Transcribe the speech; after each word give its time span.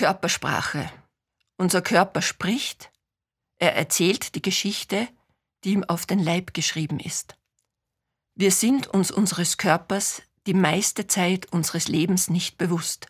Körpersprache. 0.00 0.90
Unser 1.58 1.82
Körper 1.82 2.22
spricht, 2.22 2.90
er 3.58 3.76
erzählt 3.76 4.34
die 4.34 4.40
Geschichte, 4.40 5.06
die 5.62 5.72
ihm 5.72 5.84
auf 5.84 6.06
den 6.06 6.20
Leib 6.20 6.54
geschrieben 6.54 6.98
ist. 6.98 7.36
Wir 8.34 8.50
sind 8.50 8.86
uns 8.86 9.10
unseres 9.10 9.58
Körpers 9.58 10.22
die 10.46 10.54
meiste 10.54 11.06
Zeit 11.06 11.52
unseres 11.52 11.86
Lebens 11.86 12.30
nicht 12.30 12.56
bewusst. 12.56 13.08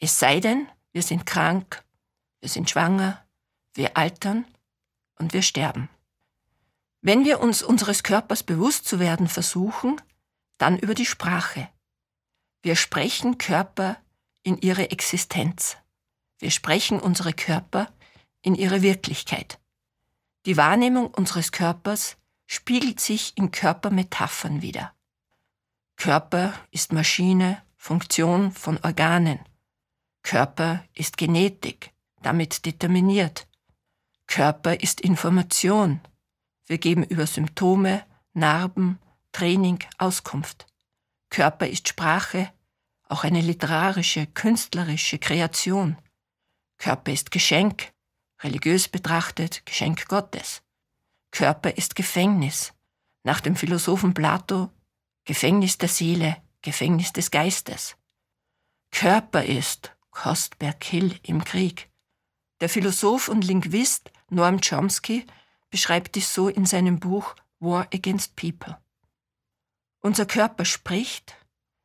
Es 0.00 0.18
sei 0.18 0.40
denn, 0.40 0.68
wir 0.90 1.04
sind 1.04 1.26
krank, 1.26 1.84
wir 2.40 2.48
sind 2.48 2.70
schwanger, 2.70 3.24
wir 3.74 3.96
altern 3.96 4.46
und 5.14 5.32
wir 5.32 5.42
sterben. 5.42 5.88
Wenn 7.02 7.24
wir 7.24 7.38
uns 7.38 7.62
unseres 7.62 8.02
Körpers 8.02 8.42
bewusst 8.42 8.88
zu 8.88 8.98
werden 8.98 9.28
versuchen, 9.28 10.00
dann 10.58 10.76
über 10.76 10.94
die 10.96 11.06
Sprache. 11.06 11.68
Wir 12.62 12.74
sprechen 12.74 13.38
Körper 13.38 13.96
in 14.42 14.58
ihre 14.58 14.90
Existenz. 14.90 15.76
Wir 16.44 16.50
sprechen 16.50 17.00
unsere 17.00 17.32
Körper 17.32 17.90
in 18.42 18.54
ihre 18.54 18.82
Wirklichkeit. 18.82 19.58
Die 20.44 20.58
Wahrnehmung 20.58 21.06
unseres 21.06 21.52
Körpers 21.52 22.18
spiegelt 22.44 23.00
sich 23.00 23.32
in 23.38 23.50
Körpermetaphern 23.50 24.60
wider. 24.60 24.92
Körper 25.96 26.52
ist 26.70 26.92
Maschine, 26.92 27.62
Funktion 27.76 28.52
von 28.52 28.78
Organen. 28.82 29.38
Körper 30.22 30.84
ist 30.92 31.16
Genetik, 31.16 31.94
damit 32.20 32.66
determiniert. 32.66 33.48
Körper 34.26 34.78
ist 34.78 35.00
Information. 35.00 36.02
Wir 36.66 36.76
geben 36.76 37.04
über 37.04 37.26
Symptome, 37.26 38.04
Narben, 38.34 38.98
Training 39.32 39.78
Auskunft. 39.96 40.66
Körper 41.30 41.66
ist 41.66 41.88
Sprache, 41.88 42.52
auch 43.08 43.24
eine 43.24 43.40
literarische, 43.40 44.26
künstlerische 44.26 45.18
Kreation. 45.18 45.96
Körper 46.84 47.12
ist 47.12 47.30
Geschenk, 47.30 47.94
religiös 48.42 48.88
betrachtet 48.88 49.64
Geschenk 49.64 50.06
Gottes. 50.06 50.62
Körper 51.30 51.78
ist 51.78 51.96
Gefängnis, 51.96 52.74
nach 53.22 53.40
dem 53.40 53.56
Philosophen 53.56 54.12
Plato 54.12 54.68
Gefängnis 55.24 55.78
der 55.78 55.88
Seele, 55.88 56.36
Gefängnis 56.60 57.14
des 57.14 57.30
Geistes. 57.30 57.96
Körper 58.90 59.46
ist 59.46 59.96
Kostberg 60.10 60.84
Hill 60.84 61.18
im 61.22 61.42
Krieg. 61.42 61.88
Der 62.60 62.68
Philosoph 62.68 63.28
und 63.28 63.46
Linguist 63.46 64.12
Noam 64.28 64.60
Chomsky 64.60 65.26
beschreibt 65.70 66.16
dies 66.16 66.34
so 66.34 66.48
in 66.48 66.66
seinem 66.66 67.00
Buch 67.00 67.34
War 67.60 67.88
Against 67.94 68.36
People. 68.36 68.76
Unser 70.00 70.26
Körper 70.26 70.66
spricht, 70.66 71.34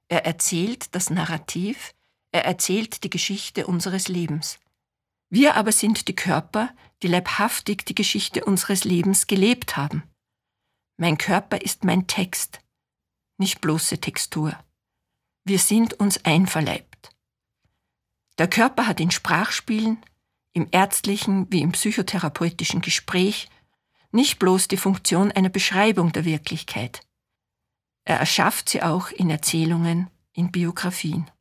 er 0.10 0.26
erzählt 0.26 0.94
das 0.94 1.10
Narrativ, 1.10 1.96
er 2.34 2.44
erzählt 2.44 3.06
die 3.06 3.10
Geschichte 3.10 3.66
unseres 3.66 4.10
Lebens. 4.10 4.60
Wir 5.30 5.56
aber 5.56 5.72
sind 5.72 6.08
die 6.08 6.16
Körper, 6.16 6.74
die 7.04 7.08
leibhaftig 7.08 7.86
die 7.86 7.96
Geschichte 7.96 8.46
unseres 8.46 8.84
Lebens 8.84 9.28
gelebt 9.28 9.78
haben. 9.78 10.04
Mein 10.98 11.18
Körper 11.18 11.62
ist 11.62 11.84
mein 11.84 12.08
Text, 12.08 12.60
nicht 13.38 13.62
bloße 13.62 14.02
Textur. 14.02 14.58
Wir 15.46 15.60
sind 15.60 15.94
uns 15.94 16.26
einverleibt. 16.26 17.16
Der 18.38 18.48
Körper 18.48 18.88
hat 18.88 19.00
in 19.00 19.12
Sprachspielen, 19.12 20.04
im 20.54 20.68
ärztlichen 20.72 21.52
wie 21.52 21.62
im 21.62 21.72
psychotherapeutischen 21.72 22.82
Gespräch 22.82 23.50
nicht 24.12 24.40
bloß 24.40 24.68
die 24.68 24.78
Funktion 24.78 25.32
einer 25.32 25.50
Beschreibung 25.50 26.12
der 26.12 26.26
Wirklichkeit. 26.26 27.02
Er 28.06 28.20
erschafft 28.20 28.70
sie 28.70 28.82
auch 28.82 29.12
in 29.12 29.30
Erzählungen, 29.30 30.10
in 30.34 30.52
Biografien. 30.52 31.30